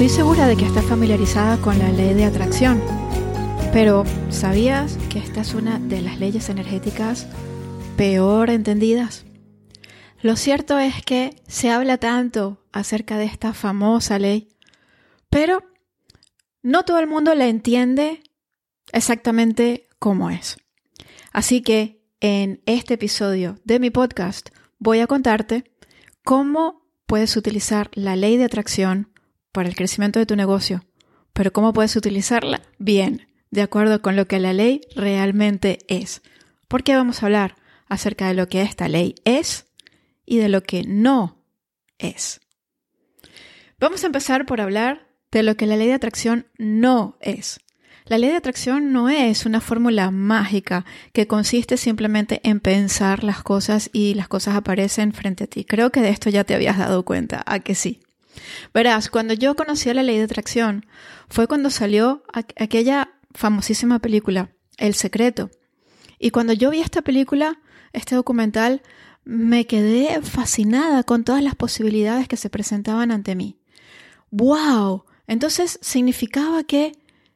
Estoy 0.00 0.16
segura 0.16 0.46
de 0.46 0.56
que 0.56 0.64
estás 0.64 0.86
familiarizada 0.86 1.60
con 1.60 1.78
la 1.78 1.92
ley 1.92 2.14
de 2.14 2.24
atracción, 2.24 2.80
pero 3.70 4.04
¿sabías 4.30 4.96
que 5.10 5.18
esta 5.18 5.42
es 5.42 5.52
una 5.52 5.78
de 5.78 6.00
las 6.00 6.18
leyes 6.18 6.48
energéticas 6.48 7.26
peor 7.98 8.48
entendidas? 8.48 9.26
Lo 10.22 10.36
cierto 10.36 10.78
es 10.78 11.04
que 11.04 11.36
se 11.48 11.68
habla 11.68 11.98
tanto 11.98 12.64
acerca 12.72 13.18
de 13.18 13.26
esta 13.26 13.52
famosa 13.52 14.18
ley, 14.18 14.48
pero 15.28 15.64
no 16.62 16.86
todo 16.86 16.98
el 16.98 17.06
mundo 17.06 17.34
la 17.34 17.48
entiende 17.48 18.22
exactamente 18.92 19.86
cómo 19.98 20.30
es. 20.30 20.56
Así 21.30 21.60
que 21.60 22.02
en 22.20 22.62
este 22.64 22.94
episodio 22.94 23.58
de 23.64 23.78
mi 23.78 23.90
podcast 23.90 24.48
voy 24.78 25.00
a 25.00 25.06
contarte 25.06 25.70
cómo 26.24 26.86
puedes 27.04 27.36
utilizar 27.36 27.90
la 27.92 28.16
ley 28.16 28.38
de 28.38 28.44
atracción 28.44 29.09
para 29.52 29.68
el 29.68 29.76
crecimiento 29.76 30.18
de 30.18 30.26
tu 30.26 30.36
negocio, 30.36 30.84
pero 31.32 31.52
cómo 31.52 31.72
puedes 31.72 31.96
utilizarla 31.96 32.62
bien, 32.78 33.28
de 33.50 33.62
acuerdo 33.62 34.02
con 34.02 34.16
lo 34.16 34.26
que 34.26 34.38
la 34.38 34.52
ley 34.52 34.82
realmente 34.94 35.78
es. 35.88 36.22
Porque 36.68 36.94
vamos 36.94 37.22
a 37.22 37.26
hablar 37.26 37.56
acerca 37.88 38.28
de 38.28 38.34
lo 38.34 38.48
que 38.48 38.62
esta 38.62 38.88
ley 38.88 39.14
es 39.24 39.66
y 40.24 40.38
de 40.38 40.48
lo 40.48 40.62
que 40.62 40.84
no 40.84 41.44
es. 41.98 42.40
Vamos 43.78 44.04
a 44.04 44.06
empezar 44.06 44.46
por 44.46 44.60
hablar 44.60 45.08
de 45.30 45.42
lo 45.42 45.56
que 45.56 45.66
la 45.66 45.76
ley 45.76 45.88
de 45.88 45.94
atracción 45.94 46.46
no 46.58 47.16
es. 47.20 47.60
La 48.06 48.18
ley 48.18 48.30
de 48.30 48.36
atracción 48.36 48.92
no 48.92 49.08
es 49.08 49.46
una 49.46 49.60
fórmula 49.60 50.10
mágica 50.10 50.84
que 51.12 51.26
consiste 51.26 51.76
simplemente 51.76 52.40
en 52.42 52.60
pensar 52.60 53.22
las 53.22 53.42
cosas 53.42 53.88
y 53.92 54.14
las 54.14 54.26
cosas 54.28 54.56
aparecen 54.56 55.12
frente 55.12 55.44
a 55.44 55.46
ti. 55.46 55.64
Creo 55.64 55.90
que 55.90 56.00
de 56.00 56.08
esto 56.08 56.28
ya 56.28 56.44
te 56.44 56.54
habías 56.54 56.78
dado 56.78 57.04
cuenta, 57.04 57.42
a 57.46 57.60
que 57.60 57.74
sí. 57.74 58.00
Verás, 58.72 59.10
cuando 59.10 59.34
yo 59.34 59.56
conocí 59.56 59.92
la 59.92 60.02
ley 60.02 60.18
de 60.18 60.24
atracción 60.24 60.86
fue 61.28 61.46
cuando 61.46 61.70
salió 61.70 62.22
aquella 62.32 63.12
famosísima 63.32 63.98
película, 63.98 64.50
El 64.76 64.94
Secreto. 64.94 65.50
Y 66.18 66.30
cuando 66.30 66.52
yo 66.52 66.70
vi 66.70 66.80
esta 66.80 67.02
película, 67.02 67.60
este 67.92 68.14
documental, 68.14 68.82
me 69.24 69.66
quedé 69.66 70.22
fascinada 70.22 71.02
con 71.02 71.24
todas 71.24 71.42
las 71.42 71.54
posibilidades 71.54 72.28
que 72.28 72.36
se 72.36 72.50
presentaban 72.50 73.10
ante 73.10 73.34
mí. 73.34 73.58
¡Wow! 74.30 75.04
Entonces 75.26 75.78
significaba 75.82 76.64
que 76.64 76.92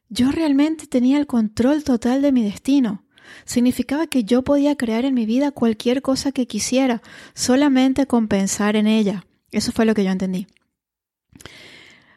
yo 0.08 0.30
realmente 0.30 0.86
tenía 0.86 1.18
el 1.18 1.26
control 1.26 1.84
total 1.84 2.22
de 2.22 2.32
mi 2.32 2.42
destino. 2.42 3.04
Significaba 3.44 4.06
que 4.06 4.24
yo 4.24 4.42
podía 4.42 4.76
crear 4.76 5.04
en 5.04 5.14
mi 5.14 5.26
vida 5.26 5.50
cualquier 5.50 6.02
cosa 6.02 6.30
que 6.32 6.46
quisiera, 6.46 7.02
solamente 7.34 8.06
con 8.06 8.28
pensar 8.28 8.76
en 8.76 8.86
ella. 8.86 9.26
Eso 9.50 9.72
fue 9.72 9.84
lo 9.84 9.94
que 9.94 10.04
yo 10.04 10.10
entendí. 10.10 10.46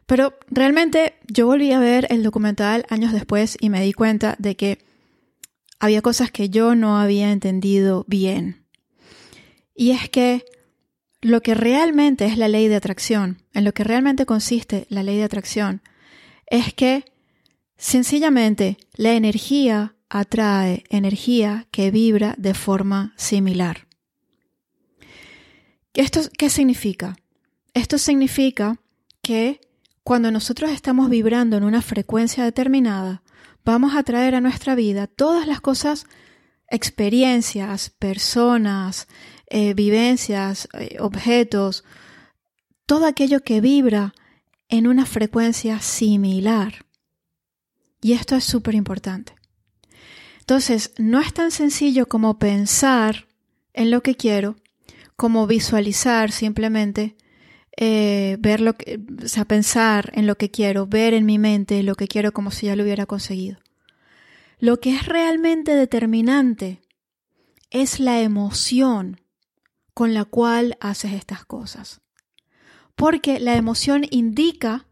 Pero 0.07 0.33
realmente 0.49 1.15
yo 1.27 1.45
volví 1.45 1.71
a 1.73 1.79
ver 1.79 2.07
el 2.09 2.23
documental 2.23 2.85
años 2.89 3.11
después 3.11 3.57
y 3.59 3.69
me 3.69 3.83
di 3.83 3.93
cuenta 3.93 4.35
de 4.39 4.55
que 4.55 4.79
había 5.79 6.01
cosas 6.01 6.31
que 6.31 6.49
yo 6.49 6.75
no 6.75 6.97
había 6.97 7.31
entendido 7.31 8.05
bien. 8.07 8.65
Y 9.75 9.91
es 9.91 10.09
que 10.09 10.45
lo 11.21 11.41
que 11.41 11.53
realmente 11.53 12.25
es 12.25 12.37
la 12.37 12.47
ley 12.47 12.69
de 12.69 12.77
atracción, 12.77 13.43
en 13.53 13.65
lo 13.65 13.73
que 13.73 13.83
realmente 13.83 14.25
consiste 14.25 14.87
la 14.89 15.03
ley 15.03 15.17
de 15.17 15.25
atracción, 15.25 15.81
es 16.47 16.73
que 16.73 17.03
sencillamente 17.77 18.77
la 18.95 19.13
energía 19.13 19.95
atrae 20.09 20.85
energía 20.89 21.67
que 21.69 21.91
vibra 21.91 22.33
de 22.37 22.53
forma 22.53 23.13
similar. 23.17 23.87
¿Esto 25.93 26.21
qué 26.37 26.49
significa? 26.49 27.17
Esto 27.73 27.97
significa 27.97 28.79
que 29.21 29.59
cuando 30.07 30.31
nosotros 30.31 30.71
estamos 30.71 31.09
vibrando 31.09 31.57
en 31.57 31.65
una 31.65 31.81
frecuencia 31.81 32.45
determinada, 32.45 33.23
vamos 33.65 33.93
a 33.93 34.03
traer 34.03 34.35
a 34.35 34.39
nuestra 34.39 34.73
vida 34.73 35.05
todas 35.05 35.45
las 35.47 35.59
cosas, 35.59 36.05
experiencias, 36.69 37.89
personas, 37.89 39.09
eh, 39.47 39.73
vivencias, 39.73 40.69
eh, 40.79 40.95
objetos, 41.01 41.83
todo 42.85 43.05
aquello 43.05 43.41
que 43.41 43.59
vibra 43.59 44.13
en 44.69 44.87
una 44.87 45.05
frecuencia 45.05 45.81
similar. 45.81 46.85
Y 48.01 48.13
esto 48.13 48.37
es 48.37 48.45
súper 48.45 48.75
importante. 48.75 49.35
Entonces, 50.39 50.93
no 50.97 51.19
es 51.19 51.33
tan 51.33 51.51
sencillo 51.51 52.05
como 52.05 52.39
pensar 52.39 53.27
en 53.73 53.91
lo 53.91 54.01
que 54.01 54.15
quiero, 54.15 54.55
como 55.17 55.47
visualizar 55.47 56.31
simplemente 56.31 57.17
eh, 57.77 58.37
ver 58.39 58.59
lo 58.59 58.73
que, 58.73 58.99
o 59.23 59.27
sea, 59.27 59.45
pensar 59.45 60.11
en 60.15 60.25
lo 60.25 60.35
que 60.35 60.49
quiero, 60.49 60.87
ver 60.87 61.13
en 61.13 61.25
mi 61.27 61.37
mente 61.37 61.83
lo 61.83 61.93
que 61.95 62.07
quiero 62.07 62.31
como 62.31 62.49
si 62.49 62.65
ya 62.65 62.75
lo 62.75 62.83
hubiera 62.83 63.05
conseguido. 63.05 63.59
Lo 64.59 64.79
que 64.79 64.95
es 64.95 65.05
realmente 65.05 65.75
determinante 65.75 66.81
es 67.69 67.99
la 67.99 68.19
emoción 68.21 69.21
con 69.93 70.15
la 70.15 70.25
cual 70.25 70.75
haces 70.79 71.13
estas 71.13 71.45
cosas. 71.45 72.01
Porque 72.95 73.39
la 73.39 73.55
emoción 73.55 74.05
indica 74.09 74.87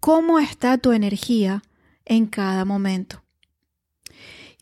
cómo 0.00 0.40
está 0.40 0.76
tu 0.78 0.90
energía 0.90 1.62
en 2.04 2.26
cada 2.26 2.64
momento. 2.64 3.22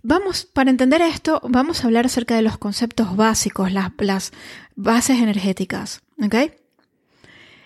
Vamos, 0.02 0.44
para 0.44 0.70
entender 0.70 1.00
esto, 1.00 1.40
vamos 1.48 1.82
a 1.82 1.86
hablar 1.86 2.06
acerca 2.06 2.34
de 2.34 2.42
los 2.42 2.58
conceptos 2.58 3.16
básicos, 3.16 3.72
las, 3.72 3.92
las 3.98 4.32
bases 4.74 5.20
energéticas. 5.20 6.02
¿ok?, 6.22 6.34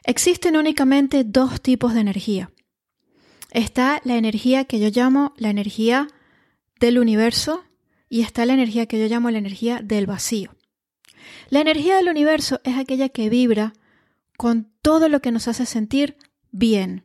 Existen 0.06 0.56
únicamente 0.56 1.24
dos 1.24 1.60
tipos 1.60 1.92
de 1.92 2.00
energía. 2.00 2.52
Está 3.50 4.00
la 4.04 4.16
energía 4.16 4.64
que 4.64 4.78
yo 4.78 4.88
llamo 4.88 5.34
la 5.36 5.50
energía 5.50 6.06
del 6.78 7.00
universo 7.00 7.64
y 8.08 8.20
está 8.20 8.46
la 8.46 8.52
energía 8.52 8.86
que 8.86 9.00
yo 9.00 9.06
llamo 9.06 9.30
la 9.30 9.38
energía 9.38 9.80
del 9.82 10.06
vacío. 10.06 10.54
La 11.50 11.60
energía 11.60 11.96
del 11.96 12.08
universo 12.08 12.60
es 12.62 12.76
aquella 12.76 13.08
que 13.08 13.28
vibra 13.28 13.72
con 14.36 14.70
todo 14.80 15.08
lo 15.08 15.20
que 15.20 15.32
nos 15.32 15.48
hace 15.48 15.66
sentir 15.66 16.16
bien. 16.52 17.04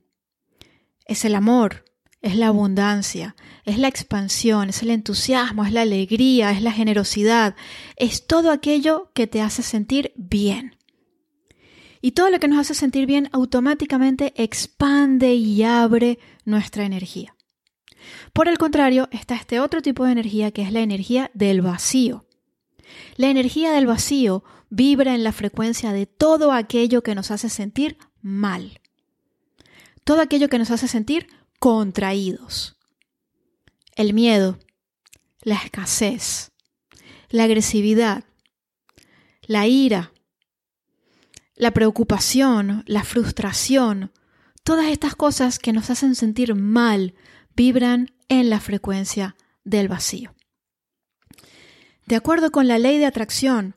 Es 1.05 1.25
el 1.25 1.33
amor, 1.33 1.85
es 2.21 2.35
la 2.35 2.49
abundancia, 2.49 3.35
es 3.65 3.79
la 3.79 3.87
expansión, 3.87 4.69
es 4.69 4.83
el 4.83 4.91
entusiasmo, 4.91 5.65
es 5.65 5.73
la 5.73 5.81
alegría, 5.81 6.51
es 6.51 6.61
la 6.61 6.71
generosidad, 6.71 7.55
es 7.95 8.27
todo 8.27 8.51
aquello 8.51 9.09
que 9.15 9.25
te 9.25 9.41
hace 9.41 9.63
sentir 9.63 10.13
bien. 10.15 10.77
Y 12.01 12.11
todo 12.11 12.29
lo 12.29 12.39
que 12.39 12.47
nos 12.47 12.59
hace 12.59 12.73
sentir 12.73 13.05
bien 13.05 13.29
automáticamente 13.31 14.33
expande 14.35 15.35
y 15.35 15.63
abre 15.63 16.19
nuestra 16.45 16.85
energía. 16.85 17.35
Por 18.33 18.47
el 18.47 18.57
contrario, 18.57 19.07
está 19.11 19.35
este 19.35 19.59
otro 19.59 19.81
tipo 19.81 20.05
de 20.05 20.11
energía 20.11 20.51
que 20.51 20.63
es 20.63 20.71
la 20.71 20.79
energía 20.81 21.29
del 21.33 21.61
vacío. 21.61 22.25
La 23.15 23.29
energía 23.29 23.71
del 23.71 23.85
vacío 23.85 24.43
vibra 24.69 25.13
en 25.13 25.23
la 25.23 25.31
frecuencia 25.31 25.91
de 25.93 26.05
todo 26.05 26.51
aquello 26.51 27.03
que 27.03 27.15
nos 27.15 27.29
hace 27.29 27.49
sentir 27.49 27.97
mal. 28.21 28.79
Todo 30.03 30.21
aquello 30.21 30.49
que 30.49 30.57
nos 30.57 30.71
hace 30.71 30.87
sentir 30.87 31.27
contraídos. 31.59 32.77
El 33.95 34.13
miedo, 34.13 34.57
la 35.41 35.55
escasez, 35.55 36.51
la 37.29 37.43
agresividad, 37.43 38.23
la 39.43 39.67
ira, 39.67 40.11
la 41.61 41.69
preocupación, 41.69 42.83
la 42.87 43.03
frustración, 43.03 44.11
todas 44.63 44.87
estas 44.87 45.15
cosas 45.15 45.59
que 45.59 45.73
nos 45.73 45.91
hacen 45.91 46.15
sentir 46.15 46.55
mal 46.55 47.13
vibran 47.55 48.15
en 48.29 48.49
la 48.49 48.59
frecuencia 48.59 49.35
del 49.63 49.87
vacío. 49.87 50.33
De 52.07 52.15
acuerdo 52.15 52.49
con 52.49 52.67
la 52.67 52.79
ley 52.79 52.97
de 52.97 53.05
atracción, 53.05 53.75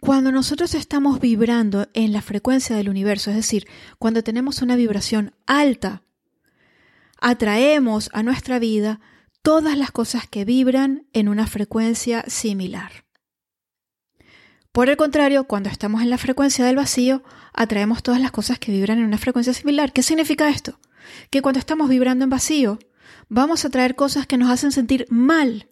cuando 0.00 0.32
nosotros 0.32 0.74
estamos 0.74 1.20
vibrando 1.20 1.88
en 1.92 2.14
la 2.14 2.22
frecuencia 2.22 2.74
del 2.74 2.88
universo, 2.88 3.28
es 3.28 3.36
decir, 3.36 3.66
cuando 3.98 4.22
tenemos 4.22 4.62
una 4.62 4.74
vibración 4.74 5.34
alta, 5.44 6.00
atraemos 7.20 8.08
a 8.14 8.22
nuestra 8.22 8.58
vida 8.58 8.98
todas 9.42 9.76
las 9.76 9.90
cosas 9.90 10.26
que 10.26 10.46
vibran 10.46 11.06
en 11.12 11.28
una 11.28 11.46
frecuencia 11.46 12.24
similar. 12.28 13.05
Por 14.76 14.90
el 14.90 14.98
contrario, 14.98 15.44
cuando 15.44 15.70
estamos 15.70 16.02
en 16.02 16.10
la 16.10 16.18
frecuencia 16.18 16.62
del 16.66 16.76
vacío, 16.76 17.22
atraemos 17.54 18.02
todas 18.02 18.20
las 18.20 18.30
cosas 18.30 18.58
que 18.58 18.72
vibran 18.72 18.98
en 18.98 19.06
una 19.06 19.16
frecuencia 19.16 19.54
similar. 19.54 19.90
¿Qué 19.94 20.02
significa 20.02 20.50
esto? 20.50 20.78
Que 21.30 21.40
cuando 21.40 21.58
estamos 21.58 21.88
vibrando 21.88 22.24
en 22.24 22.28
vacío, 22.28 22.78
vamos 23.30 23.64
a 23.64 23.70
traer 23.70 23.94
cosas 23.94 24.26
que 24.26 24.36
nos 24.36 24.50
hacen 24.50 24.72
sentir 24.72 25.06
mal. 25.08 25.70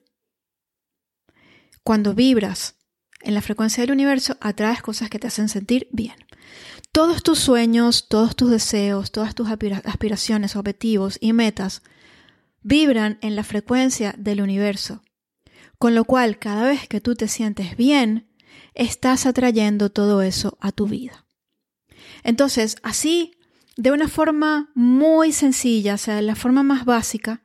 Cuando 1.82 2.14
vibras 2.14 2.76
en 3.20 3.34
la 3.34 3.42
frecuencia 3.42 3.82
del 3.82 3.92
universo, 3.92 4.38
atraes 4.40 4.80
cosas 4.80 5.10
que 5.10 5.18
te 5.18 5.26
hacen 5.26 5.50
sentir 5.50 5.86
bien. 5.92 6.16
Todos 6.90 7.22
tus 7.22 7.38
sueños, 7.38 8.08
todos 8.08 8.34
tus 8.34 8.48
deseos, 8.48 9.12
todas 9.12 9.34
tus 9.34 9.50
aspiraciones, 9.50 10.56
objetivos 10.56 11.18
y 11.20 11.34
metas 11.34 11.82
vibran 12.62 13.18
en 13.20 13.36
la 13.36 13.44
frecuencia 13.44 14.14
del 14.16 14.40
universo. 14.40 15.02
Con 15.78 15.94
lo 15.94 16.06
cual, 16.06 16.38
cada 16.38 16.66
vez 16.66 16.88
que 16.88 17.02
tú 17.02 17.14
te 17.14 17.28
sientes 17.28 17.76
bien, 17.76 18.30
estás 18.74 19.26
atrayendo 19.26 19.90
todo 19.90 20.22
eso 20.22 20.58
a 20.60 20.72
tu 20.72 20.86
vida. 20.86 21.24
Entonces, 22.22 22.76
así, 22.82 23.32
de 23.76 23.90
una 23.90 24.08
forma 24.08 24.70
muy 24.74 25.32
sencilla, 25.32 25.94
o 25.94 25.98
sea, 25.98 26.20
la 26.22 26.36
forma 26.36 26.62
más 26.62 26.84
básica, 26.84 27.42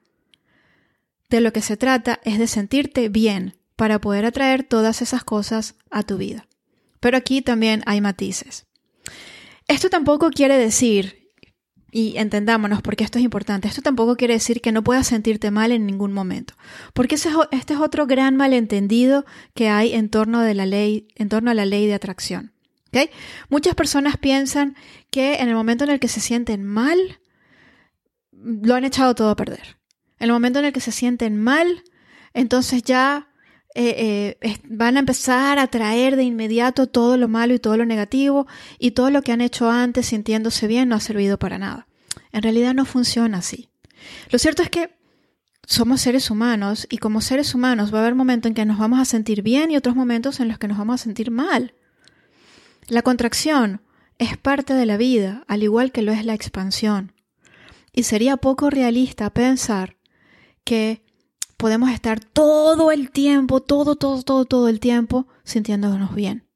de 1.29 1.41
lo 1.41 1.53
que 1.53 1.61
se 1.61 1.77
trata 1.77 2.19
es 2.23 2.39
de 2.39 2.47
sentirte 2.47 3.09
bien 3.09 3.56
para 3.75 4.01
poder 4.01 4.25
atraer 4.25 4.63
todas 4.63 5.01
esas 5.01 5.23
cosas 5.23 5.75
a 5.91 6.03
tu 6.03 6.17
vida. 6.17 6.47
Pero 7.00 7.17
aquí 7.17 7.41
también 7.41 7.83
hay 7.85 8.01
matices. 8.01 8.65
Esto 9.67 9.89
tampoco 9.89 10.31
quiere 10.31 10.57
decir, 10.57 11.19
y 11.91 12.18
entendámonos 12.18 12.81
porque 12.81 13.03
esto 13.03 13.18
es 13.18 13.24
importante, 13.24 13.68
esto 13.68 13.81
tampoco 13.81 14.15
quiere 14.15 14.36
decir 14.36 14.62
que 14.62 14.71
no 14.71 14.83
puedas 14.83 15.07
sentirte 15.07 15.51
mal 15.51 15.71
en 15.71 15.86
ningún 15.86 16.13
momento, 16.13 16.53
porque 16.94 17.15
este 17.15 17.30
es 17.30 17.80
otro 17.80 18.07
gran 18.07 18.36
malentendido 18.36 19.25
que 19.53 19.69
hay 19.69 19.94
en 19.94 20.09
torno, 20.09 20.41
de 20.41 20.53
la 20.53 20.65
ley, 20.65 21.07
en 21.15 21.30
torno 21.30 21.51
a 21.51 21.53
la 21.53 21.65
ley 21.65 21.88
de 21.88 21.94
atracción. 21.94 22.53
Muchas 23.50 23.75
personas 23.75 24.18
piensan 24.18 24.75
que 25.12 25.36
en 25.36 25.50
el 25.50 25.56
momento 25.56 25.83
en 25.83 25.91
el 25.91 26.00
que 26.00 26.07
se 26.07 26.19
sienten 26.19 26.65
mal, 26.65 27.19
lo 28.31 28.75
han 28.75 28.86
echado 28.86 29.13
todo 29.15 29.30
a 29.30 29.36
perder. 29.36 29.77
En 30.18 30.25
el 30.25 30.31
momento 30.31 30.59
en 30.59 30.65
el 30.65 30.74
que 30.74 30.81
se 30.81 30.91
sienten 30.91 31.38
mal, 31.38 31.83
entonces 32.33 32.83
ya 32.83 33.28
eh, 33.81 34.37
eh, 34.41 34.57
van 34.65 34.97
a 34.97 34.99
empezar 34.99 35.57
a 35.57 35.67
traer 35.67 36.17
de 36.17 36.23
inmediato 36.23 36.87
todo 36.87 37.15
lo 37.15 37.29
malo 37.29 37.53
y 37.53 37.59
todo 37.59 37.77
lo 37.77 37.85
negativo 37.85 38.45
y 38.77 38.91
todo 38.91 39.09
lo 39.09 39.21
que 39.21 39.31
han 39.31 39.39
hecho 39.39 39.71
antes 39.71 40.07
sintiéndose 40.07 40.67
bien 40.67 40.89
no 40.89 40.95
ha 40.97 40.99
servido 40.99 41.39
para 41.39 41.57
nada. 41.57 41.87
En 42.33 42.43
realidad 42.43 42.73
no 42.73 42.83
funciona 42.83 43.37
así. 43.37 43.69
Lo 44.31 44.37
cierto 44.37 44.63
es 44.63 44.69
que 44.69 44.97
somos 45.65 46.01
seres 46.01 46.29
humanos 46.29 46.87
y 46.89 46.97
como 46.97 47.21
seres 47.21 47.55
humanos 47.55 47.93
va 47.93 47.99
a 47.99 48.01
haber 48.01 48.15
momentos 48.15 48.49
en 48.49 48.53
que 48.53 48.65
nos 48.65 48.79
vamos 48.79 48.99
a 48.99 49.05
sentir 49.05 49.43
bien 49.43 49.71
y 49.71 49.77
otros 49.77 49.95
momentos 49.95 50.41
en 50.41 50.49
los 50.49 50.57
que 50.57 50.67
nos 50.67 50.77
vamos 50.77 50.99
a 50.99 51.03
sentir 51.05 51.31
mal. 51.31 51.73
La 52.89 53.01
contracción 53.01 53.81
es 54.17 54.35
parte 54.35 54.73
de 54.73 54.85
la 54.85 54.97
vida, 54.97 55.45
al 55.47 55.63
igual 55.63 55.93
que 55.93 56.01
lo 56.01 56.11
es 56.11 56.25
la 56.25 56.33
expansión. 56.33 57.13
Y 57.93 58.03
sería 58.03 58.35
poco 58.35 58.69
realista 58.69 59.29
pensar 59.29 59.95
que 60.65 61.01
podemos 61.59 61.91
estar 61.91 62.21
todo 62.21 62.89
el 62.89 63.11
tiempo, 63.11 63.59
todo, 63.59 63.97
todo, 63.97 64.23
todo, 64.23 64.45
todo 64.45 64.69
el 64.69 64.79
tiempo 64.79 65.27
sintiéndonos 65.44 66.15
bien. 66.15 66.47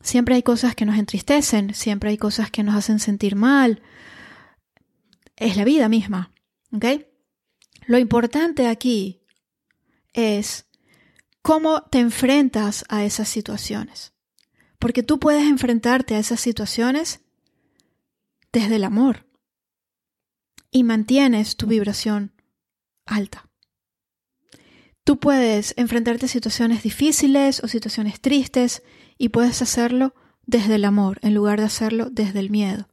Siempre 0.00 0.34
hay 0.34 0.42
cosas 0.42 0.74
que 0.74 0.86
nos 0.86 0.98
entristecen, 0.98 1.74
siempre 1.74 2.08
hay 2.08 2.16
cosas 2.16 2.50
que 2.50 2.62
nos 2.62 2.74
hacen 2.74 3.00
sentir 3.00 3.36
mal. 3.36 3.82
Es 5.36 5.58
la 5.58 5.64
vida 5.64 5.90
misma, 5.90 6.32
¿ok? 6.72 6.86
Lo 7.86 7.98
importante 7.98 8.66
aquí 8.66 9.20
es 10.14 10.70
cómo 11.42 11.82
te 11.82 11.98
enfrentas 11.98 12.86
a 12.88 13.04
esas 13.04 13.28
situaciones. 13.28 14.14
Porque 14.78 15.02
tú 15.02 15.20
puedes 15.20 15.44
enfrentarte 15.44 16.14
a 16.14 16.18
esas 16.18 16.40
situaciones 16.40 17.20
desde 18.54 18.76
el 18.76 18.84
amor 18.84 19.26
y 20.70 20.82
mantienes 20.82 21.56
tu 21.56 21.66
vibración 21.66 22.32
alta. 23.04 23.43
Tú 25.04 25.18
puedes 25.18 25.74
enfrentarte 25.76 26.26
a 26.26 26.28
situaciones 26.28 26.82
difíciles 26.82 27.62
o 27.62 27.68
situaciones 27.68 28.20
tristes 28.20 28.82
y 29.18 29.28
puedes 29.28 29.60
hacerlo 29.60 30.14
desde 30.46 30.76
el 30.76 30.84
amor 30.86 31.18
en 31.22 31.34
lugar 31.34 31.60
de 31.60 31.66
hacerlo 31.66 32.08
desde 32.10 32.40
el 32.40 32.50
miedo. 32.50 32.88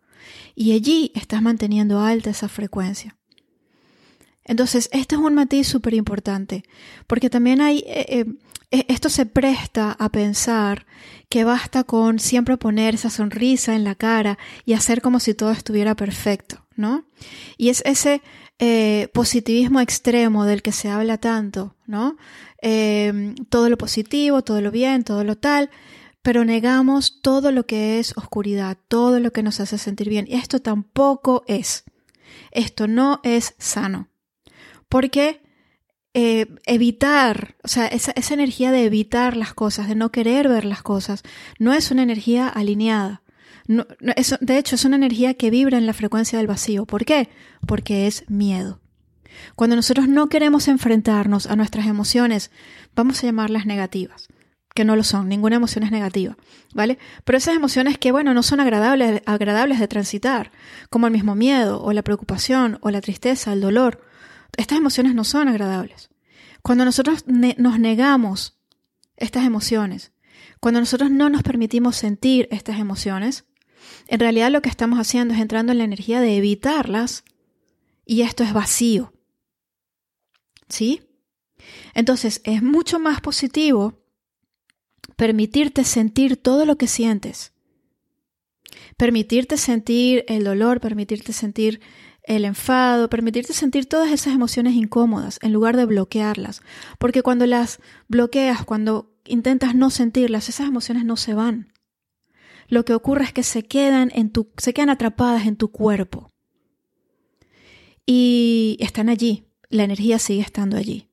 Y 0.54 0.74
allí 0.74 1.12
estás 1.16 1.42
manteniendo 1.42 2.02
alta 2.02 2.30
esa 2.30 2.50
frecuencia. 2.50 3.18
Entonces, 4.44 4.90
este 4.92 5.16
es 5.16 5.22
un 5.22 5.36
matiz 5.36 5.68
súper 5.68 5.94
importante, 5.94 6.64
porque 7.08 7.30
también 7.30 7.62
hay, 7.62 7.80
eh, 7.88 8.06
eh, 8.10 8.26
e, 8.72 8.86
esto 8.90 9.10
se 9.10 9.26
presta 9.26 9.96
a 9.98 10.10
pensar 10.10 10.86
que 11.30 11.44
basta 11.44 11.84
con 11.84 12.20
siempre 12.20 12.58
poner 12.58 12.96
esa 12.96 13.10
sonrisa 13.10 13.76
en 13.76 13.84
la 13.84 13.96
cara 13.96 14.38
y 14.66 14.74
hacer 14.74 15.02
como 15.02 15.20
si 15.20 15.34
todo 15.34 15.52
estuviera 15.52 15.96
perfecto, 15.96 16.66
¿no? 16.76 17.06
Y 17.58 17.70
es 17.70 17.82
ese 17.86 18.22
eh, 18.64 19.10
positivismo 19.12 19.80
extremo 19.82 20.46
del 20.46 20.62
que 20.62 20.72
se 20.72 20.88
habla 20.88 21.18
tanto, 21.18 21.76
¿no? 21.88 22.16
Em, 22.60 23.34
todo 23.50 23.70
lo 23.70 23.78
positivo, 23.80 24.44
todo 24.44 24.62
lo 24.62 24.70
bien, 24.70 25.04
todo 25.04 25.24
lo 25.24 25.36
tal, 25.36 25.72
pero 26.22 26.46
negamos 26.46 27.24
todo 27.24 27.52
lo 27.52 27.66
que 27.66 27.98
es 27.98 28.16
oscuridad, 28.16 28.78
todo 28.88 29.20
lo 29.20 29.34
que 29.34 29.42
nos 29.42 29.60
hace 29.60 29.80
sentir 29.80 30.10
bien. 30.10 30.28
Y 30.30 30.36
esto 30.36 30.60
tampoco 30.62 31.44
es. 31.48 31.86
Esto 32.52 32.88
no 32.88 33.20
es 33.24 33.56
sano. 33.58 34.10
Porque 34.90 35.42
eh, 36.14 36.46
evitar, 36.68 37.56
o 37.64 37.68
sea, 37.68 37.88
esa 37.88 38.34
energía 38.36 38.72
de 38.72 38.86
evitar 38.86 39.38
las 39.38 39.56
cosas, 39.56 39.88
de 39.88 39.96
no 39.96 40.12
querer 40.12 40.48
ver 40.48 40.66
las 40.66 40.84
cosas, 40.84 41.24
no 41.58 41.74
es 41.74 41.90
una 41.90 42.04
energía 42.04 42.48
alineada 42.48 43.21
de 44.40 44.58
hecho, 44.58 44.76
es 44.76 44.86
una 44.86 44.96
energía 44.96 45.34
que 45.34 45.50
vibra 45.50 45.78
en 45.78 45.86
la 45.86 45.94
frecuencia 45.94 46.38
del 46.38 46.48
vacío. 46.48 46.86
¿Por 46.86 47.06
qué? 47.06 47.30
Porque 47.66 48.08
es 48.08 48.30
miedo. 48.30 48.80
Cuando 49.56 49.76
nosotros 49.76 50.08
no 50.08 50.30
queremos 50.30 50.68
enfrentarnos 50.68 51.48
a 51.48 51.56
nuestras 51.56 51.88
emociones, 51.88 52.52
vamos 52.96 53.24
a 53.24 53.28
llamarlas 53.28 53.66
negativas, 53.66 54.28
que 54.76 54.86
no 54.86 54.96
lo 54.96 55.04
son, 55.04 55.30
ninguna 55.30 55.56
emoción 55.56 55.84
es 55.84 55.92
negativa, 55.92 56.38
¿vale? 56.74 56.98
Pero 57.24 57.38
esas 57.38 57.56
emociones 57.56 57.98
que, 57.98 58.12
bueno, 58.12 58.34
no 58.34 58.44
son 58.44 58.60
agradables, 58.60 59.22
agradables 59.26 59.80
de 59.80 59.88
transitar, 59.88 60.52
como 60.90 61.08
el 61.08 61.14
mismo 61.14 61.36
miedo, 61.36 61.82
o 61.82 61.94
la 61.94 62.04
preocupación, 62.04 62.78
o 62.82 62.92
la 62.92 63.02
tristeza, 63.02 63.54
el 63.54 63.62
dolor, 63.62 64.04
estas 64.58 64.78
emociones 64.78 65.16
no 65.16 65.24
son 65.24 65.48
agradables. 65.48 66.10
Cuando 66.62 66.86
nosotros 66.86 67.26
nos 67.26 67.80
negamos 67.80 68.60
estas 69.18 69.46
emociones, 69.46 70.12
cuando 70.60 70.80
nosotros 70.80 71.10
no 71.10 71.30
nos 71.30 71.42
permitimos 71.42 71.96
sentir 71.96 72.48
estas 72.52 72.80
emociones, 72.80 73.46
en 74.12 74.20
realidad 74.20 74.52
lo 74.52 74.62
que 74.62 74.68
estamos 74.68 75.00
haciendo 75.00 75.34
es 75.34 75.40
entrando 75.40 75.72
en 75.72 75.78
la 75.78 75.86
energía 75.86 76.20
de 76.20 76.36
evitarlas 76.36 77.24
y 78.06 78.24
esto 78.24 78.44
es 78.44 78.52
vacío. 78.52 79.14
¿Sí? 80.68 81.02
Entonces 81.94 82.42
es 82.44 82.62
mucho 82.62 83.00
más 83.00 83.22
positivo 83.22 84.02
permitirte 85.16 85.86
sentir 85.86 86.36
todo 86.36 86.66
lo 86.66 86.78
que 86.78 86.88
sientes. 86.88 87.54
Permitirte 88.98 89.56
sentir 89.56 90.26
el 90.28 90.44
dolor, 90.44 90.82
permitirte 90.82 91.32
sentir 91.32 91.80
el 92.24 92.44
enfado, 92.44 93.10
permitirte 93.10 93.54
sentir 93.54 93.86
todas 93.86 94.12
esas 94.12 94.34
emociones 94.36 94.74
incómodas 94.74 95.40
en 95.42 95.54
lugar 95.54 95.78
de 95.78 95.86
bloquearlas. 95.86 96.64
Porque 97.00 97.24
cuando 97.24 97.46
las 97.46 97.80
bloqueas, 98.10 98.66
cuando 98.66 99.16
intentas 99.24 99.74
no 99.74 99.90
sentirlas, 99.90 100.50
esas 100.50 100.68
emociones 100.68 101.06
no 101.06 101.16
se 101.16 101.34
van 101.34 101.71
lo 102.72 102.86
que 102.86 102.94
ocurre 102.94 103.26
es 103.26 103.34
que 103.34 103.44
se 103.44 103.64
quedan, 103.64 104.12
en 104.16 104.32
tu, 104.32 104.50
se 104.58 104.74
quedan 104.74 104.90
atrapadas 104.90 105.46
en 105.46 105.58
tu 105.58 105.72
cuerpo. 105.72 106.32
Y 108.06 108.78
están 108.80 109.10
allí, 109.10 109.44
la 109.70 109.84
energía 109.84 110.18
sigue 110.20 110.42
estando 110.42 110.78
allí. 110.78 111.10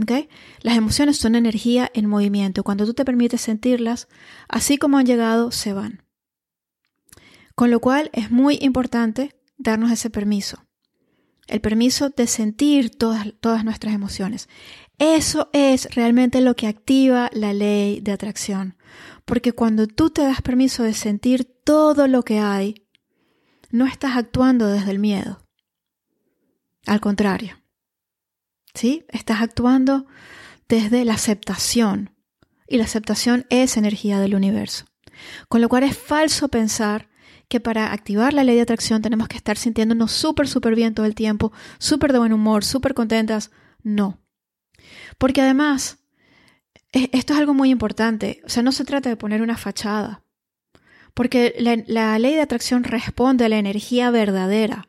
¿Okay? 0.00 0.28
Las 0.60 0.76
emociones 0.76 1.16
son 1.16 1.34
energía 1.34 1.90
en 1.94 2.06
movimiento. 2.06 2.62
Cuando 2.62 2.86
tú 2.86 2.94
te 2.94 3.04
permites 3.04 3.40
sentirlas, 3.40 4.06
así 4.48 4.78
como 4.78 4.98
han 4.98 5.06
llegado, 5.06 5.50
se 5.50 5.72
van. 5.72 6.04
Con 7.56 7.72
lo 7.72 7.80
cual 7.80 8.10
es 8.12 8.30
muy 8.30 8.58
importante 8.60 9.34
darnos 9.58 9.90
ese 9.90 10.10
permiso. 10.10 10.64
El 11.48 11.60
permiso 11.60 12.10
de 12.10 12.28
sentir 12.28 12.96
todas, 12.96 13.34
todas 13.40 13.64
nuestras 13.64 13.94
emociones. 13.94 14.48
Eso 14.98 15.50
es 15.52 15.92
realmente 15.96 16.40
lo 16.40 16.54
que 16.54 16.68
activa 16.68 17.30
la 17.32 17.52
ley 17.52 18.00
de 18.00 18.12
atracción. 18.12 18.76
Porque 19.30 19.52
cuando 19.52 19.86
tú 19.86 20.10
te 20.10 20.22
das 20.22 20.42
permiso 20.42 20.82
de 20.82 20.92
sentir 20.92 21.44
todo 21.44 22.08
lo 22.08 22.24
que 22.24 22.40
hay, 22.40 22.88
no 23.70 23.86
estás 23.86 24.16
actuando 24.16 24.66
desde 24.66 24.90
el 24.90 24.98
miedo. 24.98 25.46
Al 26.84 27.00
contrario. 27.00 27.56
¿Sí? 28.74 29.04
Estás 29.08 29.40
actuando 29.40 30.04
desde 30.68 31.04
la 31.04 31.14
aceptación. 31.14 32.10
Y 32.66 32.78
la 32.78 32.82
aceptación 32.82 33.46
es 33.50 33.76
energía 33.76 34.18
del 34.18 34.34
universo. 34.34 34.86
Con 35.48 35.60
lo 35.60 35.68
cual 35.68 35.84
es 35.84 35.96
falso 35.96 36.48
pensar 36.48 37.08
que 37.46 37.60
para 37.60 37.92
activar 37.92 38.34
la 38.34 38.42
ley 38.42 38.56
de 38.56 38.62
atracción 38.62 39.00
tenemos 39.00 39.28
que 39.28 39.36
estar 39.36 39.56
sintiéndonos 39.56 40.10
súper, 40.10 40.48
súper 40.48 40.74
bien 40.74 40.92
todo 40.92 41.06
el 41.06 41.14
tiempo, 41.14 41.52
súper 41.78 42.12
de 42.12 42.18
buen 42.18 42.32
humor, 42.32 42.64
súper 42.64 42.94
contentas. 42.94 43.52
No. 43.84 44.18
Porque 45.18 45.40
además, 45.40 45.99
esto 46.92 47.32
es 47.32 47.38
algo 47.38 47.54
muy 47.54 47.70
importante. 47.70 48.42
O 48.44 48.48
sea, 48.48 48.62
no 48.62 48.72
se 48.72 48.84
trata 48.84 49.08
de 49.08 49.16
poner 49.16 49.42
una 49.42 49.56
fachada. 49.56 50.22
Porque 51.14 51.54
la, 51.58 52.18
ley 52.18 52.34
de 52.34 52.40
atracción 52.40 52.84
responde 52.84 53.44
a 53.44 53.48
la 53.48 53.58
energía 53.58 54.10
verdadera. 54.10 54.88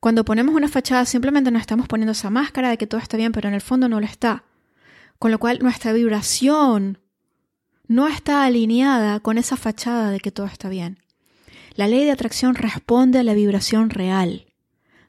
Cuando 0.00 0.24
ponemos 0.24 0.54
una 0.54 0.68
fachada 0.68 1.04
simplemente 1.04 1.50
nos 1.50 1.60
estamos 1.60 1.86
poniendo 1.86 2.12
esa 2.12 2.30
máscara 2.30 2.70
de 2.70 2.78
que 2.78 2.86
todo 2.86 3.00
está 3.00 3.16
bien, 3.16 3.32
pero 3.32 3.48
en 3.48 3.54
el 3.54 3.60
fondo 3.60 3.88
no 3.88 4.00
lo 4.00 4.06
está. 4.06 4.44
Con 5.18 5.30
lo 5.30 5.38
cual 5.38 5.58
nuestra 5.60 5.92
vibración 5.92 6.98
no 7.86 8.08
está 8.08 8.44
alineada 8.44 9.20
con 9.20 9.36
esa 9.36 9.56
fachada 9.56 10.10
de 10.10 10.20
que 10.20 10.30
todo 10.30 10.46
está 10.46 10.68
bien. 10.68 10.98
La 11.74 11.86
ley 11.86 12.04
de 12.04 12.12
atracción 12.12 12.54
responde 12.54 13.18
a 13.18 13.22
la 13.22 13.34
vibración 13.34 13.90
real, 13.90 14.46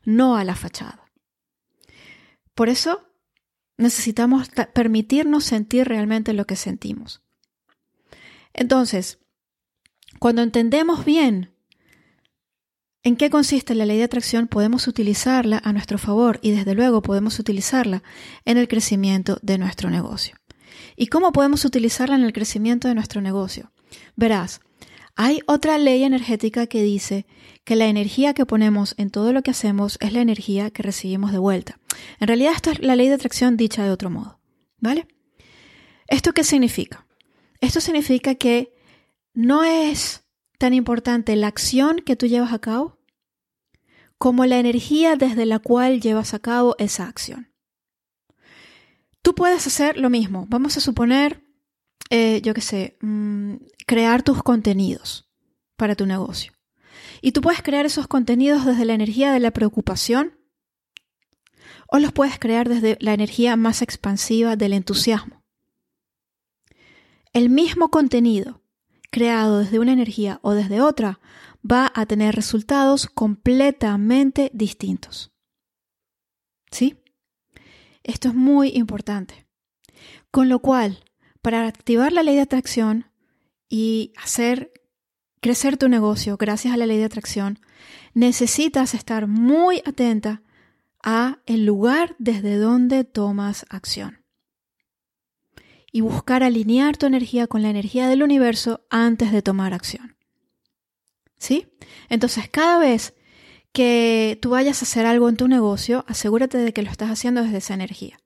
no 0.03 0.35
a 0.35 0.43
la 0.43 0.55
fachada. 0.55 1.09
Por 2.53 2.69
eso 2.69 3.10
necesitamos 3.81 4.49
permitirnos 4.73 5.43
sentir 5.43 5.87
realmente 5.87 6.33
lo 6.33 6.45
que 6.45 6.55
sentimos. 6.55 7.21
Entonces, 8.53 9.19
cuando 10.19 10.41
entendemos 10.41 11.05
bien 11.05 11.53
en 13.03 13.15
qué 13.15 13.29
consiste 13.29 13.73
la 13.73 13.85
ley 13.85 13.97
de 13.97 14.03
atracción, 14.03 14.47
podemos 14.47 14.87
utilizarla 14.87 15.59
a 15.63 15.73
nuestro 15.73 15.97
favor 15.97 16.39
y 16.41 16.51
desde 16.51 16.75
luego 16.75 17.01
podemos 17.01 17.39
utilizarla 17.39 18.03
en 18.45 18.57
el 18.57 18.67
crecimiento 18.67 19.39
de 19.41 19.57
nuestro 19.57 19.89
negocio. 19.89 20.35
¿Y 20.95 21.07
cómo 21.07 21.31
podemos 21.31 21.65
utilizarla 21.65 22.15
en 22.15 22.23
el 22.23 22.33
crecimiento 22.33 22.87
de 22.87 22.95
nuestro 22.95 23.21
negocio? 23.21 23.71
Verás, 24.15 24.61
hay 25.15 25.41
otra 25.45 25.77
ley 25.77 26.03
energética 26.03 26.67
que 26.67 26.83
dice 26.83 27.25
que 27.63 27.75
la 27.75 27.85
energía 27.85 28.33
que 28.33 28.45
ponemos 28.45 28.95
en 28.97 29.09
todo 29.09 29.33
lo 29.33 29.41
que 29.41 29.51
hacemos 29.51 29.97
es 30.01 30.13
la 30.13 30.21
energía 30.21 30.71
que 30.71 30.83
recibimos 30.83 31.31
de 31.31 31.37
vuelta. 31.37 31.79
En 32.19 32.27
realidad 32.27 32.53
esto 32.55 32.71
es 32.71 32.79
la 32.79 32.95
ley 32.95 33.07
de 33.07 33.15
atracción 33.15 33.57
dicha 33.57 33.83
de 33.83 33.91
otro 33.91 34.09
modo. 34.09 34.39
¿Vale? 34.79 35.07
¿Esto 36.07 36.33
qué 36.33 36.43
significa? 36.43 37.05
Esto 37.59 37.79
significa 37.81 38.35
que 38.35 38.73
no 39.33 39.63
es 39.63 40.23
tan 40.57 40.73
importante 40.73 41.35
la 41.35 41.47
acción 41.47 41.97
que 42.05 42.15
tú 42.15 42.25
llevas 42.25 42.53
a 42.53 42.59
cabo 42.59 42.99
como 44.17 44.45
la 44.45 44.59
energía 44.59 45.15
desde 45.15 45.45
la 45.45 45.59
cual 45.59 45.99
llevas 45.99 46.33
a 46.33 46.39
cabo 46.39 46.75
esa 46.77 47.07
acción. 47.07 47.51
Tú 49.21 49.33
puedes 49.35 49.65
hacer 49.65 49.97
lo 49.97 50.09
mismo. 50.09 50.45
Vamos 50.47 50.77
a 50.77 50.79
suponer, 50.79 51.43
eh, 52.11 52.41
yo 52.41 52.53
qué 52.53 52.59
sé, 52.59 52.97
mm, 52.99 53.55
crear 53.87 54.21
tus 54.21 54.43
contenidos 54.43 55.31
para 55.77 55.95
tu 55.95 56.05
negocio. 56.05 56.51
Y 57.21 57.31
tú 57.31 57.39
puedes 57.39 57.61
crear 57.63 57.85
esos 57.85 58.07
contenidos 58.07 58.65
desde 58.65 58.83
la 58.83 58.93
energía 58.93 59.31
de 59.31 59.39
la 59.39 59.51
preocupación 59.51 60.37
o 61.87 61.99
los 61.99 62.11
puedes 62.11 62.37
crear 62.37 62.67
desde 62.67 62.97
la 62.99 63.13
energía 63.13 63.55
más 63.55 63.81
expansiva 63.81 64.57
del 64.57 64.73
entusiasmo. 64.73 65.41
El 67.31 67.49
mismo 67.49 67.89
contenido 67.89 68.61
creado 69.09 69.59
desde 69.59 69.79
una 69.79 69.93
energía 69.93 70.39
o 70.41 70.51
desde 70.51 70.81
otra 70.81 71.21
va 71.69 71.93
a 71.95 72.05
tener 72.05 72.35
resultados 72.35 73.07
completamente 73.07 74.51
distintos. 74.53 75.31
¿Sí? 76.71 77.01
Esto 78.03 78.29
es 78.29 78.35
muy 78.35 78.69
importante. 78.75 79.47
Con 80.29 80.49
lo 80.49 80.59
cual, 80.59 81.05
para 81.41 81.67
activar 81.67 82.11
la 82.11 82.23
ley 82.23 82.35
de 82.35 82.41
atracción 82.41 83.11
y 83.69 84.13
hacer 84.21 84.71
crecer 85.41 85.77
tu 85.77 85.89
negocio 85.89 86.37
gracias 86.37 86.73
a 86.73 86.77
la 86.77 86.85
ley 86.85 86.97
de 86.97 87.05
atracción, 87.05 87.59
necesitas 88.13 88.93
estar 88.93 89.27
muy 89.27 89.81
atenta 89.85 90.43
a 91.03 91.39
el 91.47 91.65
lugar 91.65 92.15
desde 92.19 92.57
donde 92.57 93.03
tomas 93.03 93.65
acción. 93.69 94.23
Y 95.91 96.01
buscar 96.01 96.43
alinear 96.43 96.95
tu 96.95 97.05
energía 97.05 97.47
con 97.47 97.63
la 97.63 97.69
energía 97.69 98.07
del 98.07 98.23
universo 98.23 98.85
antes 98.89 99.31
de 99.31 99.41
tomar 99.41 99.73
acción. 99.73 100.15
¿Sí? 101.37 101.67
Entonces, 102.07 102.47
cada 102.49 102.77
vez 102.77 103.13
que 103.73 104.37
tú 104.41 104.51
vayas 104.51 104.81
a 104.81 104.85
hacer 104.85 105.05
algo 105.05 105.27
en 105.27 105.37
tu 105.37 105.47
negocio, 105.47 106.05
asegúrate 106.07 106.59
de 106.59 106.71
que 106.71 106.83
lo 106.83 106.91
estás 106.91 107.09
haciendo 107.09 107.43
desde 107.43 107.57
esa 107.57 107.73
energía. 107.73 108.20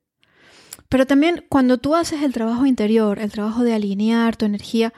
Pero 0.88 1.06
también 1.06 1.44
cuando 1.48 1.78
tú 1.78 1.94
haces 1.94 2.22
el 2.22 2.32
trabajo 2.32 2.66
interior, 2.66 3.18
el 3.18 3.32
trabajo 3.32 3.64
de 3.64 3.74
alinear 3.74 4.36
tu 4.36 4.44
energía, 4.44 4.92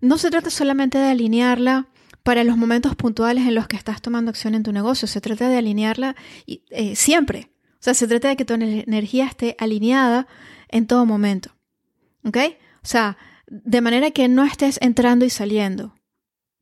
no 0.00 0.18
se 0.18 0.30
trata 0.30 0.50
solamente 0.50 0.98
de 0.98 1.08
alinearla 1.08 1.88
para 2.22 2.44
los 2.44 2.56
momentos 2.56 2.94
puntuales 2.96 3.46
en 3.46 3.54
los 3.54 3.66
que 3.66 3.76
estás 3.76 4.02
tomando 4.02 4.30
acción 4.30 4.54
en 4.54 4.62
tu 4.62 4.72
negocio, 4.72 5.08
se 5.08 5.20
trata 5.20 5.48
de 5.48 5.56
alinearla 5.56 6.16
eh, 6.46 6.94
siempre. 6.94 7.50
O 7.74 7.82
sea, 7.82 7.94
se 7.94 8.06
trata 8.06 8.28
de 8.28 8.36
que 8.36 8.44
tu 8.44 8.54
energía 8.54 9.26
esté 9.26 9.56
alineada 9.58 10.26
en 10.68 10.86
todo 10.86 11.06
momento. 11.06 11.56
¿Ok? 12.24 12.36
O 12.82 12.86
sea, 12.86 13.16
de 13.46 13.80
manera 13.80 14.10
que 14.10 14.28
no 14.28 14.44
estés 14.44 14.78
entrando 14.82 15.24
y 15.24 15.30
saliendo. 15.30 15.94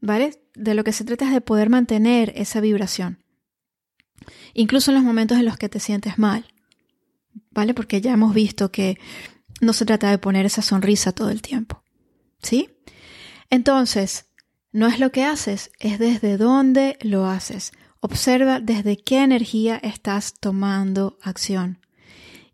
¿Vale? 0.01 0.41
De 0.55 0.75
lo 0.75 0.85
que 0.85 0.93
se 0.93 1.05
trata 1.05 1.25
es 1.25 1.33
de 1.33 1.41
poder 1.41 1.71
mantener 1.71 2.33
esa 2.37 2.61
vibración. 2.61 3.25
Incluso 4.55 4.91
en 4.91 4.97
los 4.97 5.05
momentos 5.05 5.39
en 5.39 5.45
los 5.45 5.57
que 5.57 5.69
te 5.69 5.81
sientes 5.81 6.19
mal. 6.19 6.47
¿Vale? 7.50 7.75
Porque 7.75 8.00
ya 8.00 8.12
hemos 8.12 8.35
visto 8.35 8.71
que 8.71 8.99
no 9.61 9.73
se 9.73 9.85
trata 9.85 10.11
de 10.11 10.18
poner 10.18 10.47
esa 10.47 10.62
sonrisa 10.62 11.12
todo 11.12 11.30
el 11.30 11.42
tiempo. 11.42 11.83
¿Sí? 12.42 12.71
Entonces, 13.50 14.26
no 14.73 14.87
es 14.87 15.00
lo 15.00 15.11
que 15.11 15.25
haces, 15.25 15.71
es 15.78 15.99
desde 15.99 16.37
dónde 16.37 16.99
lo 17.00 17.26
haces. 17.26 17.73
Observa 18.00 18.61
desde 18.61 18.97
qué 18.97 19.23
energía 19.23 19.76
estás 19.76 20.35
tomando 20.35 21.18
acción 21.23 21.80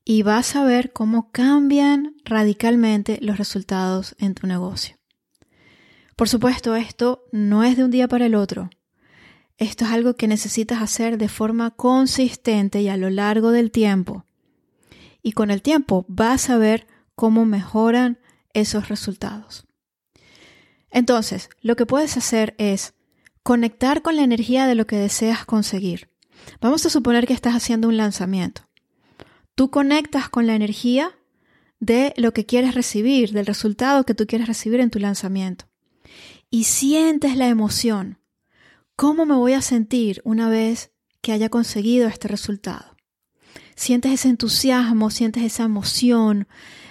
y 0.05 0.23
vas 0.23 0.55
a 0.55 0.65
ver 0.65 0.93
cómo 0.93 1.31
cambian 1.33 2.15
radicalmente 2.25 3.19
los 3.23 3.39
resultados 3.39 4.15
en 4.19 4.35
tu 4.35 4.47
negocio. 4.47 4.97
Por 6.17 6.29
supuesto, 6.29 6.77
esto 6.77 7.25
no 7.33 7.65
es 7.65 7.77
de 7.77 7.85
un 7.85 7.91
día 7.91 8.07
para 8.07 8.27
el 8.27 8.35
otro. 8.35 8.71
Esto 9.57 9.85
es 9.85 9.91
algo 9.91 10.15
que 10.15 10.29
necesitas 10.29 10.83
hacer 10.83 11.17
de 11.19 11.29
forma 11.29 11.71
consistente 11.71 12.83
y 12.83 12.89
a 12.89 12.97
lo 12.97 13.11
largo 13.11 13.51
del 13.51 13.71
tiempo. 13.71 14.27
Y 15.25 15.33
con 15.33 15.51
el 15.51 15.63
tiempo 15.63 16.05
vas 16.07 16.51
a 16.51 16.59
ver 16.59 16.87
cómo 17.17 17.47
mejoran 17.47 18.21
esos 18.53 18.89
resultados. 18.89 19.67
Entonces, 20.91 21.49
lo 21.61 21.75
que 21.75 21.87
puedes 21.87 22.17
hacer 22.17 22.55
es 22.59 22.95
conectar 23.43 24.03
con 24.03 24.15
la 24.15 24.23
energía 24.23 24.67
de 24.67 24.77
lo 24.77 24.87
que 24.87 24.97
deseas 24.97 25.45
conseguir. 25.47 26.11
Vamos 26.61 26.85
a 26.87 26.91
suponer 26.91 27.27
que 27.27 27.33
estás 27.33 27.55
haciendo 27.55 27.89
un 27.89 27.97
lanzamiento. 27.97 28.69
Tú 29.55 29.71
conectas 29.71 30.29
con 30.29 30.47
la 30.47 30.55
energía 30.55 31.19
de 31.81 32.13
lo 32.17 32.33
que 32.33 32.45
quieres 32.45 32.75
recibir, 32.75 33.33
del 33.33 33.47
resultado 33.47 34.05
que 34.05 34.15
tú 34.15 34.27
quieres 34.27 34.47
recibir 34.47 34.81
en 34.81 34.91
tu 34.91 34.99
lanzamiento. 34.99 35.65
Y 36.51 36.65
sientes 36.65 37.37
la 37.37 37.49
emoción. 37.49 38.19
¿Cómo 38.95 39.25
me 39.25 39.35
voy 39.35 39.55
a 39.55 39.63
sentir 39.63 40.21
una 40.25 40.49
vez 40.49 40.93
que 41.23 41.33
haya 41.33 41.49
conseguido 41.49 42.09
este 42.09 42.29
resultado? 42.29 42.94
Sientes 43.75 44.13
ese 44.13 44.29
entusiasmo, 44.29 45.11
sientes 45.11 45.43
esa 45.43 45.65
emoción, 45.65 46.47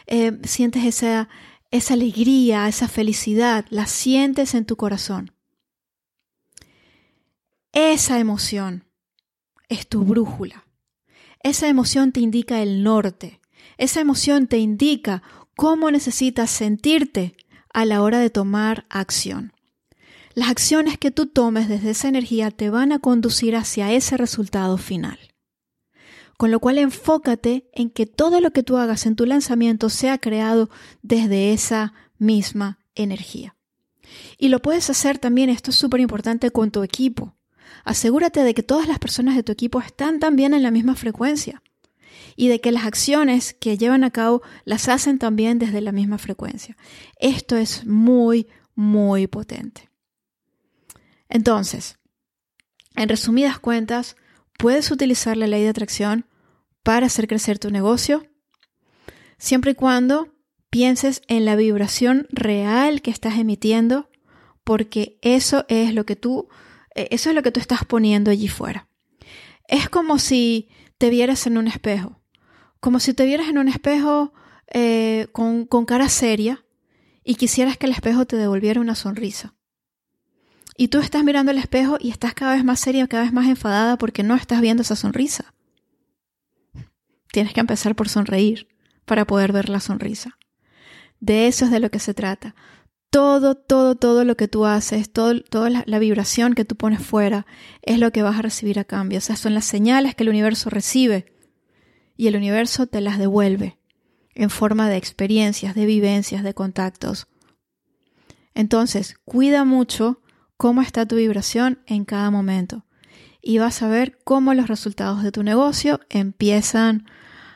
eh, 0.08 0.40
sientes 0.44 0.84
esa, 0.84 1.30
esa 1.72 1.94
alegría, 1.94 2.68
esa 2.68 2.88
felicidad, 2.88 3.66
la 3.70 3.88
sientes 3.88 4.54
en 4.54 4.66
tu 4.66 4.76
corazón. 4.76 5.32
Esa 7.72 8.20
emoción 8.20 8.86
es 9.70 9.88
tu 9.88 10.04
brújula. 10.04 10.66
Esa 11.42 11.68
emoción 11.68 12.12
te 12.12 12.20
indica 12.20 12.62
el 12.62 12.84
norte. 12.84 13.42
Esa 13.78 14.02
emoción 14.02 14.48
te 14.48 14.60
indica 14.60 15.24
cómo 15.56 15.90
necesitas 15.90 16.52
sentirte 16.52 17.36
a 17.74 17.86
la 17.86 18.02
hora 18.02 18.20
de 18.20 18.30
tomar 18.30 18.86
acción. 18.90 19.54
Las 20.36 20.50
acciones 20.50 20.98
que 20.98 21.12
tú 21.12 21.28
tomes 21.28 21.68
desde 21.68 21.92
esa 21.92 22.08
energía 22.08 22.52
te 22.52 22.70
van 22.70 22.92
a 22.92 23.00
conducir 23.00 23.56
hacia 23.56 23.92
ese 23.92 24.18
resultado 24.18 24.78
final. 24.78 25.33
Con 26.38 26.52
lo 26.52 26.60
cual 26.60 26.78
enfócate 26.78 27.70
en 27.74 27.90
que 27.90 28.06
todo 28.06 28.42
lo 28.42 28.52
que 28.52 28.64
tú 28.64 28.78
hagas 28.78 29.06
en 29.06 29.16
tu 29.16 29.26
lanzamiento 29.26 29.90
sea 29.90 30.18
creado 30.18 30.70
desde 31.02 31.54
esa 31.54 31.94
misma 32.18 32.80
energía. 32.96 33.56
Y 34.38 34.50
lo 34.50 34.62
puedes 34.62 34.90
hacer 34.90 35.20
también, 35.20 35.50
esto 35.50 35.72
es 35.72 35.78
súper 35.78 36.00
importante, 36.00 36.52
con 36.52 36.72
tu 36.72 36.84
equipo. 36.84 37.36
Asegúrate 37.84 38.44
de 38.44 38.54
que 38.54 38.64
todas 38.64 38.88
las 38.88 39.00
personas 39.00 39.36
de 39.36 39.44
tu 39.44 39.52
equipo 39.52 39.80
están 39.80 40.20
también 40.20 40.54
en 40.54 40.64
la 40.64 40.72
misma 40.72 40.96
frecuencia 40.96 41.62
y 42.36 42.48
de 42.48 42.62
que 42.62 42.72
las 42.72 42.86
acciones 42.86 43.54
que 43.54 43.78
llevan 43.78 44.04
a 44.04 44.12
cabo 44.12 44.42
las 44.66 44.88
hacen 44.90 45.20
también 45.20 45.60
desde 45.60 45.82
la 45.82 45.92
misma 45.92 46.18
frecuencia. 46.18 46.78
Esto 47.20 47.58
es 47.58 47.86
muy, 47.86 48.48
muy 48.76 49.28
potente. 49.28 49.90
Entonces, 51.30 51.98
en 52.96 53.10
resumidas 53.10 53.60
cuentas, 53.60 54.16
puedes 54.64 54.92
utilizar 54.92 55.36
la 55.36 55.46
ley 55.46 55.64
de 55.64 55.68
atracción 55.68 56.26
para 56.84 57.08
hacer 57.08 57.28
crecer 57.28 57.60
tu 57.60 57.70
negocio, 57.70 58.26
siempre 59.38 59.72
y 59.72 59.76
cuando 59.76 60.38
pienses 60.70 61.22
en 61.28 61.44
la 61.44 61.58
vibración 61.58 62.28
real 62.30 63.02
que 63.02 63.12
estás 63.12 63.38
emitiendo, 63.38 64.10
porque 64.64 65.20
eso 65.22 65.66
es 65.68 65.94
lo 65.94 66.06
que 66.06 66.16
tú, 66.16 66.48
eh, 66.96 67.10
eso 67.12 67.28
es 67.28 67.36
lo 67.36 67.44
que 67.44 67.52
tú 67.52 67.60
estás 67.60 67.84
poniendo 67.84 68.32
allí 68.32 68.48
fuera. 68.48 68.88
Es 69.68 69.90
como 69.90 70.18
si 70.18 70.70
te 70.98 71.10
vieras 71.10 71.46
en 71.46 71.58
un 71.58 71.68
espejo, 71.68 72.22
como 72.80 73.02
si 73.02 73.14
te 73.14 73.26
vieras 73.26 73.50
en 73.50 73.58
un 73.58 73.68
espejo 73.68 74.32
eh, 74.74 75.28
con, 75.34 75.66
con 75.66 75.84
cara 75.84 76.08
seria 76.08 76.64
y 77.26 77.36
quisieras 77.36 77.78
que 77.78 77.88
el 77.88 77.92
espejo 77.92 78.26
te 78.26 78.38
devolviera 78.38 78.80
una 78.80 78.96
sonrisa. 78.96 79.56
Y 80.76 80.88
tú 80.88 81.00
estás 81.00 81.24
mirando 81.24 81.52
el 81.52 81.58
espejo 81.58 81.98
y 82.00 82.10
estás 82.10 82.34
cada 82.34 82.56
vez 82.56 82.64
más 82.64 82.80
seria, 82.80 83.08
cada 83.08 83.24
vez 83.24 83.34
más 83.34 83.48
enfadada 83.48 83.98
porque 83.98 84.24
no 84.24 84.36
estás 84.36 84.62
viendo 84.62 84.82
esa 84.82 84.96
sonrisa. 84.96 85.54
Tienes 87.32 87.54
que 87.54 87.60
empezar 87.60 87.96
por 87.96 88.10
sonreír 88.10 88.68
para 89.06 89.26
poder 89.26 89.52
ver 89.52 89.70
la 89.70 89.80
sonrisa. 89.80 90.38
De 91.20 91.48
eso 91.48 91.66
es 91.66 91.72
de 91.72 91.80
lo 91.80 91.90
que 91.90 92.00
se 92.00 92.14
trata. 92.14 92.56
Todo, 93.10 93.56
todo, 93.56 93.96
todo 93.96 94.26
lo 94.26 94.36
que 94.36 94.48
tú 94.48 94.66
haces, 94.66 95.12
toda 95.12 95.70
la, 95.70 95.84
la, 95.86 96.00
vibración 96.00 96.56
que 96.56 96.66
tú 96.66 96.76
pones 96.76 97.00
fuera 97.00 97.46
es 97.84 98.00
lo 98.00 98.12
que 98.12 98.24
vas 98.24 98.40
a 98.40 98.42
recibir 98.42 98.80
a 98.80 98.84
cambio. 98.84 99.20
O 99.20 99.22
sea, 99.22 99.36
son 99.36 99.54
las 99.54 99.66
señales 99.66 100.16
que 100.16 100.24
el 100.24 100.30
universo 100.30 100.72
recibe 100.72 101.34
y 102.18 102.28
el 102.28 102.36
universo 102.36 102.88
te 102.88 103.02
las 103.02 103.20
devuelve. 103.20 103.78
en 104.36 104.50
forma 104.50 104.90
de 104.90 104.98
experiencias, 104.98 105.76
de 105.76 105.86
vivencias, 105.86 106.44
de 106.44 106.56
contactos. 106.56 107.28
Entonces, 108.56 109.16
cuida 109.26 109.64
mucho 109.64 110.23
cómo 110.64 110.82
está 110.82 111.06
tu 111.06 111.18
vibración 111.18 111.80
en 111.88 112.06
cada 112.06 112.32
momento 112.32 112.86
y 113.42 113.58
vas 113.58 113.82
a 113.82 113.90
ver 113.90 114.18
cómo 114.24 114.54
los 114.54 114.70
resultados 114.70 115.22
de 115.22 115.34
tu 115.34 115.44
negocio 115.44 116.00
empiezan 116.10 117.06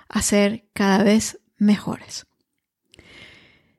a 0.09 0.21
ser 0.21 0.67
cada 0.73 1.05
vez 1.05 1.39
mejores. 1.55 2.27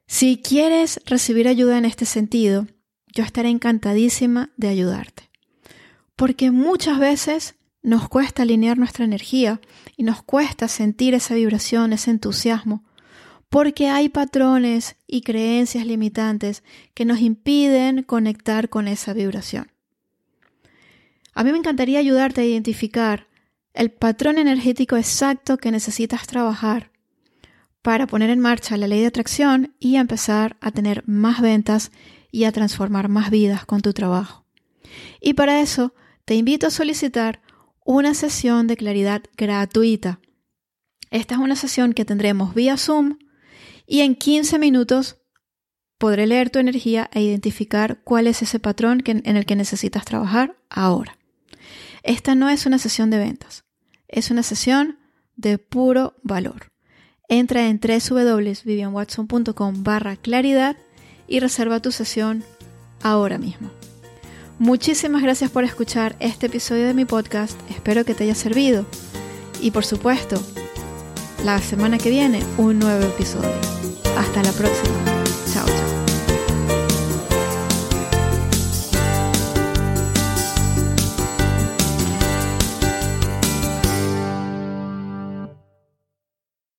Si 0.07 0.39
quieres 0.39 1.03
recibir 1.05 1.47
ayuda 1.47 1.77
en 1.77 1.85
este 1.85 2.07
sentido, 2.07 2.69
yo 3.15 3.23
estaré 3.23 3.51
encantadísima 3.51 4.51
de 4.57 4.69
ayudarte. 4.69 5.29
Porque 6.17 6.51
muchas 6.51 6.99
veces 6.99 7.57
nos 7.83 8.09
cuesta 8.09 8.45
alinear 8.45 8.79
nuestra 8.79 9.05
energía 9.05 9.61
y 9.95 10.05
nos 10.05 10.23
cuesta 10.23 10.69
sentir 10.69 11.13
esa 11.13 11.35
vibración, 11.35 11.93
ese 11.93 12.13
entusiasmo, 12.13 12.83
porque 13.49 13.89
hay 13.89 14.09
patrones 14.09 14.97
y 15.07 15.23
creencias 15.23 15.87
limitantes 15.87 16.63
que 16.95 17.05
nos 17.05 17.21
impiden 17.21 18.03
conectar 18.03 18.69
con 18.69 18.89
esa 18.89 19.13
vibración. 19.13 19.71
A 21.35 21.45
mí 21.45 21.53
me 21.53 21.59
encantaría 21.59 21.99
ayudarte 21.99 22.41
a 22.41 22.45
identificar 22.45 23.29
el 23.73 23.91
patrón 23.91 24.39
energético 24.39 24.97
exacto 24.97 25.57
que 25.57 25.71
necesitas 25.71 26.27
trabajar 26.27 26.91
para 27.81 28.07
poner 28.07 28.29
en 28.31 28.41
marcha 28.41 28.77
la 28.77 28.89
ley 28.89 29.01
de 29.01 29.07
atracción 29.07 29.75
y 29.79 29.97
empezar 29.97 30.57
a 30.61 30.73
tener 30.73 31.05
más 31.07 31.41
ventas 31.41 31.93
y 32.33 32.45
a 32.45 32.53
transformar 32.53 33.09
más 33.09 33.31
vidas 33.31 33.65
con 33.65 33.81
tu 33.81 33.93
trabajo. 33.93 34.45
Y 35.21 35.35
para 35.35 35.61
eso 35.61 35.95
te 36.25 36.35
invito 36.35 36.67
a 36.67 36.71
solicitar 36.71 37.41
una 37.85 38.15
sesión 38.15 38.67
de 38.67 38.77
claridad 38.77 39.23
gratuita. 39.37 40.21
Esta 41.11 41.37
es 41.37 41.41
una 41.41 41.57
sesión 41.57 41.95
que 41.95 42.05
tendremos 42.05 42.55
vía 42.55 42.77
Zoom 42.77 43.17
y 43.89 44.03
en 44.03 44.15
15 44.15 44.59
minutos 44.59 45.17
podré 45.97 46.27
leer 46.27 46.51
tu 46.51 46.59
energía 46.59 47.09
e 47.13 47.23
identificar 47.23 48.03
cuál 48.05 48.27
es 48.27 48.43
ese 48.43 48.59
patrón 48.61 49.03
en 49.07 49.37
el 49.37 49.47
que 49.47 49.57
necesitas 49.57 50.05
trabajar 50.05 50.59
ahora. 50.69 51.17
Esta 52.03 52.35
no 52.35 52.51
es 52.51 52.67
una 52.67 52.79
sesión 52.79 53.11
de 53.11 53.19
ventas, 53.19 53.65
es 54.07 54.31
una 54.31 54.45
sesión 54.45 54.99
de 55.37 55.57
puro 55.59 56.15
valor. 56.23 56.71
Entra 57.29 57.67
en 57.67 57.81
www.vivianwatson.com 57.81 59.83
barra 59.83 60.17
claridad 60.17 60.77
y 61.27 61.41
reserva 61.41 61.81
tu 61.81 61.91
sesión 61.91 62.45
ahora 63.03 63.39
mismo. 63.39 63.71
Muchísimas 64.59 65.23
gracias 65.23 65.51
por 65.51 65.65
escuchar 65.65 66.15
este 66.21 66.47
episodio 66.47 66.87
de 66.87 66.95
mi 66.95 67.07
podcast, 67.07 67.59
espero 67.71 68.05
que 68.05 68.15
te 68.15 68.25
haya 68.25 68.35
servido 68.35 68.85
y 69.63 69.71
por 69.71 69.85
supuesto, 69.85 70.43
la 71.45 71.61
semana 71.61 71.99
que 71.99 72.11
viene 72.11 72.43
un 72.59 72.79
nuevo 72.79 73.07
episodio. 73.07 73.78
Hasta 74.19 74.43
la 74.43 74.51
próxima. 74.51 75.08